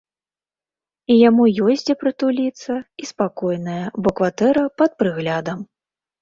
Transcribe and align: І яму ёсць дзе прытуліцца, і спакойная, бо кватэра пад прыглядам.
І 1.15 1.17
яму 1.29 1.43
ёсць 1.67 1.85
дзе 1.89 1.95
прытуліцца, 2.03 2.71
і 3.03 3.11
спакойная, 3.11 3.85
бо 4.07 4.15
кватэра 4.21 4.63
пад 4.81 4.91
прыглядам. 5.05 5.59